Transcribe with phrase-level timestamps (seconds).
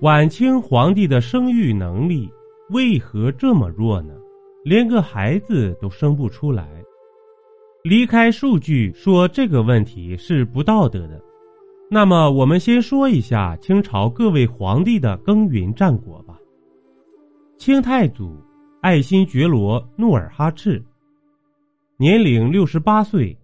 [0.00, 2.30] 晚清皇帝的生育能力
[2.68, 4.12] 为何这么弱呢？
[4.62, 6.68] 连个孩子都生不出来。
[7.82, 11.18] 离开数据说这个问题是不道德的。
[11.90, 16.38] 那么，我们先说一下清朝各位皇帝的耕耘战果吧。
[17.56, 18.36] 清太祖
[18.82, 20.84] 爱新觉罗·努尔哈赤，
[21.96, 23.34] 年龄六十八岁，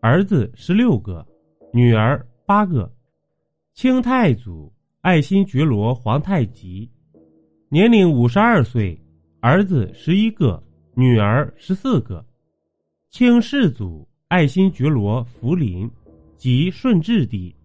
[0.00, 1.26] 儿子十六个，
[1.74, 2.90] 女儿八个。
[3.74, 4.72] 清太祖
[5.02, 6.86] 爱新觉罗·皇太极，
[7.70, 9.00] 年龄五十二岁，
[9.40, 10.62] 儿子十一个，
[10.94, 12.22] 女儿十四个。
[13.08, 15.90] 清世祖爱新觉罗·福临，
[16.36, 17.56] 即顺治帝，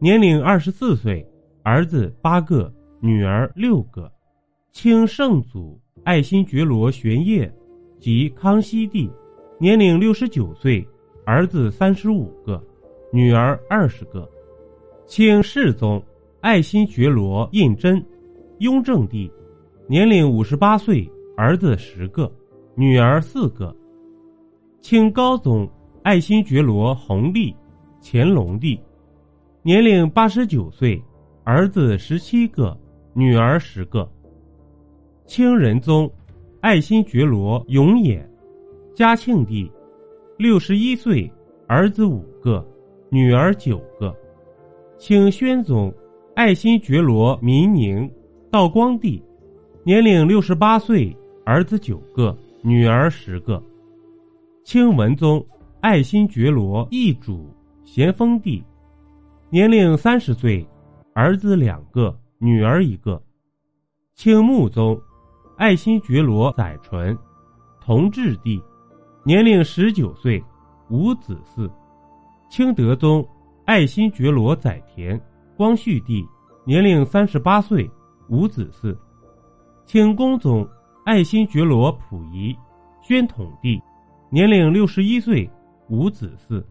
[0.00, 1.24] 年龄二十四岁，
[1.62, 4.10] 儿子八个，女儿六个。
[4.72, 7.48] 清圣祖爱新觉罗·玄烨，
[8.00, 9.08] 即康熙帝，
[9.60, 10.84] 年龄六十九岁，
[11.24, 12.60] 儿子三十五个，
[13.12, 14.28] 女儿二十个。
[15.06, 16.02] 清世宗
[16.46, 18.00] 爱新觉罗·胤禛，
[18.60, 19.28] 雍正帝，
[19.88, 22.32] 年龄五十八岁，儿子十个，
[22.76, 23.74] 女儿四个。
[24.80, 25.68] 清高宗
[26.04, 27.52] 爱新觉罗弘历，
[28.00, 28.80] 乾隆帝，
[29.64, 31.02] 年龄八十九岁，
[31.42, 32.78] 儿子十七个，
[33.12, 34.08] 女儿十个。
[35.26, 36.08] 清仁宗
[36.60, 38.24] 爱新觉罗永琰，
[38.94, 39.68] 嘉庆帝，
[40.38, 41.28] 六十一岁，
[41.66, 42.64] 儿子五个，
[43.10, 44.16] 女儿九个。
[44.96, 45.92] 清宣宗
[46.36, 48.06] 爱新觉罗弥宁，
[48.50, 49.22] 道光帝，
[49.84, 53.60] 年龄六十八岁，儿子九个，女儿十个。
[54.62, 55.42] 清文宗
[55.80, 57.48] 爱新觉罗奕主
[57.84, 58.62] 咸丰帝，
[59.48, 60.62] 年龄三十岁，
[61.14, 63.18] 儿子两个，女儿一个。
[64.14, 65.00] 清穆宗
[65.56, 67.16] 爱新觉罗载淳，
[67.80, 68.62] 同治帝，
[69.24, 70.44] 年龄十九岁，
[70.90, 71.66] 无子嗣。
[72.50, 73.26] 清德宗
[73.64, 75.18] 爱新觉罗载湉，
[75.56, 76.22] 光绪帝，
[76.66, 77.90] 年龄三十八岁，
[78.28, 78.94] 无子嗣。
[79.86, 80.68] 清恭总
[81.06, 82.54] 爱新觉罗溥仪，
[83.02, 83.80] 宣统帝。
[84.28, 85.48] 年龄六十一岁，
[85.88, 86.62] 无子嗣。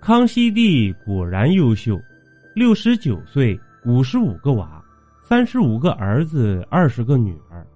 [0.00, 1.98] 康熙帝果然优秀，
[2.54, 4.80] 六十九岁，五十五个娃，
[5.20, 7.66] 三十五个儿子，二十个女儿。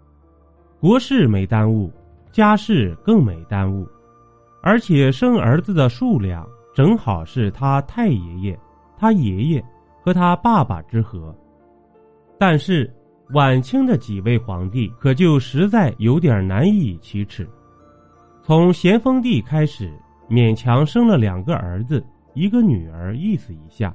[0.79, 1.93] 国事没耽误，
[2.31, 3.85] 家事更没耽误，
[4.63, 8.61] 而且生儿子的数量正好是他太爷爷、
[8.97, 9.65] 他爷爷
[10.09, 11.37] 和他爸爸之和。
[12.39, 12.91] 但是
[13.35, 17.47] 晚清的几位皇帝可就实在有点难以启齿。
[18.43, 19.93] 从咸丰帝开始，
[20.27, 22.03] 勉强生了两个儿子，
[22.33, 23.95] 一个女儿，意思一下。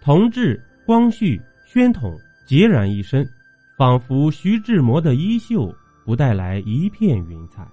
[0.00, 2.10] 同治、光绪、宣统
[2.48, 3.28] 孑然一身，
[3.76, 5.70] 仿佛徐志摩的衣袖
[6.06, 7.68] 不带来一片云彩。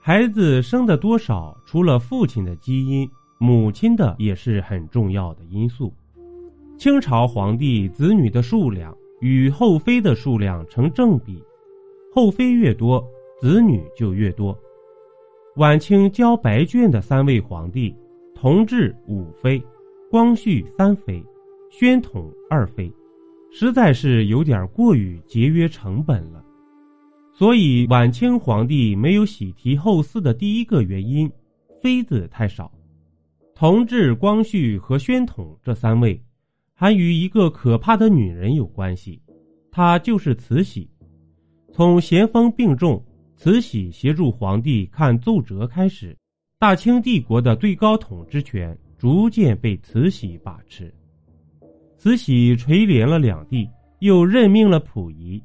[0.00, 3.08] 孩子生的多少，除了父亲的基因，
[3.38, 5.94] 母亲的也是很重要的因素。
[6.76, 11.42] 清朝皇帝子女的数量与后妃的数量成正比，
[12.12, 13.02] 后妃越多，
[13.40, 14.56] 子女就越多。
[15.56, 17.94] 晚清交白卷的三位皇帝，
[18.34, 19.62] 同治五妃，
[20.10, 21.24] 光绪三妃，
[21.70, 22.92] 宣统二妃，
[23.52, 26.44] 实在是有点过于节约成本了。
[27.32, 31.30] 所以晚清皇帝没有喜提后嗣的第一个原因，
[31.80, 32.70] 妃子太少。
[33.54, 36.20] 同治、光绪和宣统这三位，
[36.74, 39.20] 还与一个可怕的女人有关系，
[39.70, 40.90] 她就是慈禧。
[41.72, 43.02] 从咸丰病重。
[43.36, 46.16] 慈禧协助皇帝看奏折开始，
[46.56, 50.94] 大清帝国的最高统治权逐渐被慈禧把持。
[51.98, 53.68] 慈禧垂帘了两帝，
[53.98, 55.42] 又任命了溥仪，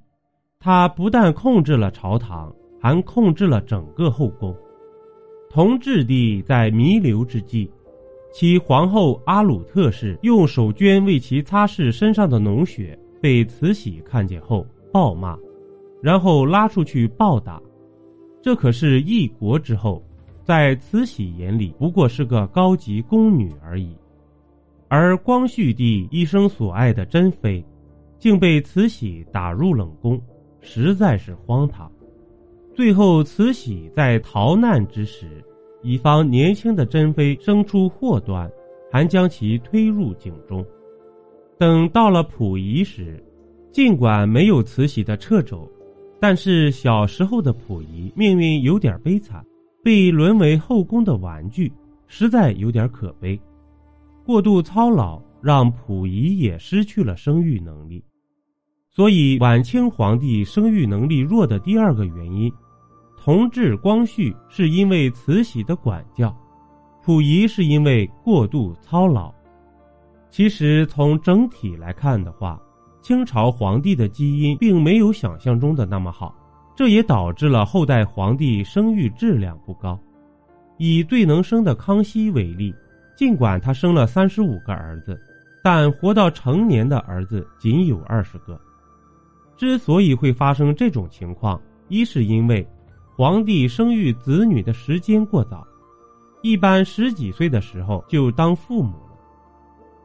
[0.59, 4.55] 他不但控制了朝堂，还控制了整个后宫。
[5.49, 7.69] 同治帝在弥留之际，
[8.31, 15.37] 其皇后阿鲁特氏用手绢为其擦拭身上的脓血，被慈禧看见后暴骂，
[16.01, 17.61] 然后拉出去暴打。
[18.41, 20.01] 这可是一国之后，
[20.43, 23.93] 在慈禧眼里不过是个高级宫女而已，
[24.87, 27.65] 而光绪帝一生所爱的珍妃，
[28.17, 30.21] 竟被慈禧打入冷宫，
[30.61, 31.91] 实在是荒唐。
[32.73, 35.43] 最后，慈禧在逃难之时，
[35.81, 38.51] 以防年轻的珍妃生出祸端，
[38.91, 40.65] 还将其推入井中。
[41.57, 43.23] 等到了溥仪时，
[43.71, 45.69] 尽管没有慈禧的掣肘。
[46.21, 49.41] 但是小时候的溥仪命运有点悲惨，
[49.81, 51.71] 被沦为后宫的玩具，
[52.07, 53.39] 实在有点可悲。
[54.25, 58.03] 过度操劳让溥仪也失去了生育能力，
[58.91, 62.51] 所以晚清皇帝生育能力弱的第二个原因，
[63.21, 66.33] 同治、光绪是因为慈禧的管教，
[67.03, 69.31] 溥仪是因为过度操劳。
[70.29, 72.57] 其实从整体来看的话，
[73.01, 76.33] 清朝皇帝的基因并没有想象中的那么好，
[76.75, 79.99] 这也导致了后代皇帝生育质量不高。
[80.77, 82.73] 以最能生的康熙为例，
[83.17, 85.19] 尽管他生了三十五个儿子，
[85.61, 88.59] 但活到成年的儿子仅有二十个。
[89.57, 92.65] 之所以会发生这种情况，一是因为
[93.19, 95.67] 皇帝生育子女的时间过早，
[96.41, 99.19] 一般十几岁的时候就当父母了。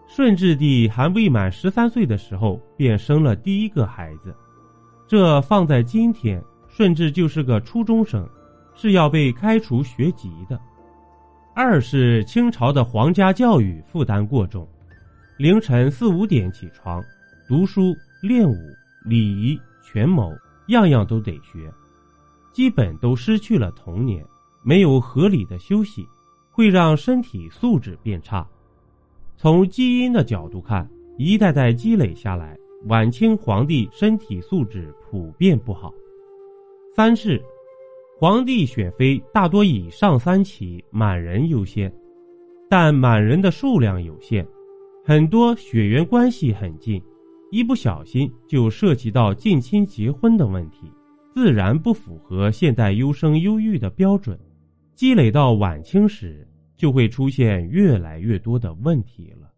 [0.09, 4.35] 顺治帝还未满十三岁的时候便生了第一个孩子，
[5.07, 8.29] 这放在今天，顺治就是个初中生。
[8.75, 10.61] 是要被开除学籍的。
[11.55, 14.67] 二是清朝的皇家教育负担过重，
[15.39, 17.01] 凌晨四五点起床，
[17.49, 18.57] 读书、练武、
[19.05, 20.33] 礼仪、权谋，
[20.67, 21.73] 样样都得学，
[22.55, 24.25] 基本都失去了童年，
[24.63, 26.07] 没有合理的休息，
[26.53, 28.49] 会让身体素质变差。
[29.37, 32.57] 从基因的角度看，一代代积累下来，
[32.87, 35.93] 晚清皇帝身体素质普遍不好。
[36.95, 37.43] 三是。
[38.17, 41.93] 皇帝选妃大多以上三旗满人优先，
[42.71, 44.47] 但满人的数量有限，
[45.05, 47.03] 很多血缘关系很近，
[47.51, 50.89] 一不小心就涉及到近亲结婚的问题，
[51.35, 54.39] 自然不符合现代优生优育的标准。
[54.95, 56.47] 积累到晚清时，
[56.77, 59.49] 就会出现越来越多的问题了。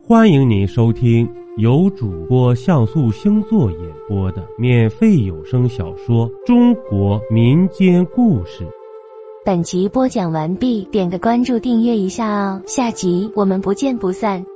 [0.00, 8.62] 欢迎您收听由主播像素星座演播的免费有声小说《中国民间故事》。
[9.44, 14.46] 本集播讲完毕，点个关注，订阅一下哦，下集我们不见不散。